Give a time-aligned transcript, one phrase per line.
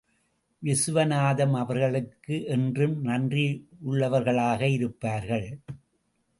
[0.63, 5.47] விசுவநாதம் அவர்களுக்கு என்றும் நன்றியுள்ளவர்களாக இருப்பார்கள்.